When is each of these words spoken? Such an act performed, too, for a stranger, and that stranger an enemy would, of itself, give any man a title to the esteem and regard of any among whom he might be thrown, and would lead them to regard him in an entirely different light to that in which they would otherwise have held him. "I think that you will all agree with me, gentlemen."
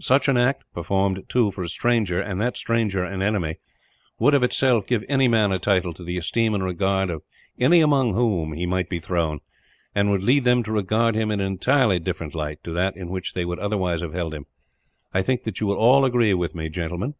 Such 0.00 0.26
an 0.28 0.38
act 0.38 0.64
performed, 0.72 1.28
too, 1.28 1.50
for 1.50 1.62
a 1.62 1.68
stranger, 1.68 2.18
and 2.18 2.40
that 2.40 2.56
stranger 2.56 3.04
an 3.04 3.20
enemy 3.20 3.58
would, 4.18 4.32
of 4.32 4.42
itself, 4.42 4.86
give 4.86 5.04
any 5.06 5.28
man 5.28 5.52
a 5.52 5.58
title 5.58 5.92
to 5.92 6.02
the 6.02 6.16
esteem 6.16 6.54
and 6.54 6.64
regard 6.64 7.10
of 7.10 7.20
any 7.60 7.82
among 7.82 8.14
whom 8.14 8.54
he 8.54 8.64
might 8.64 8.88
be 8.88 9.00
thrown, 9.00 9.40
and 9.94 10.10
would 10.10 10.22
lead 10.24 10.44
them 10.44 10.62
to 10.62 10.72
regard 10.72 11.14
him 11.14 11.30
in 11.30 11.40
an 11.40 11.46
entirely 11.46 11.98
different 11.98 12.34
light 12.34 12.64
to 12.64 12.72
that 12.72 12.96
in 12.96 13.10
which 13.10 13.34
they 13.34 13.44
would 13.44 13.58
otherwise 13.58 14.00
have 14.00 14.14
held 14.14 14.32
him. 14.32 14.46
"I 15.12 15.20
think 15.20 15.42
that 15.44 15.60
you 15.60 15.66
will 15.66 15.76
all 15.76 16.06
agree 16.06 16.32
with 16.32 16.54
me, 16.54 16.70
gentlemen." 16.70 17.12